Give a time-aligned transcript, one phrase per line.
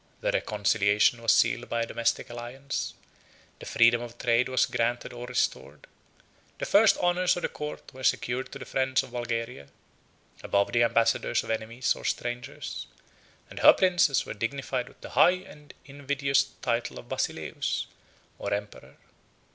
[0.21, 2.95] The reconciliation was sealed by a domestic alliance;
[3.59, 5.85] the freedom of trade was granted or restored;
[6.57, 9.67] the first honors of the court were secured to the friends of Bulgaria,
[10.41, 12.87] above the ambassadors of enemies or strangers;
[13.49, 17.85] 16 and her princes were dignified with the high and invidious title of Basileus,
[18.39, 18.95] or emperor.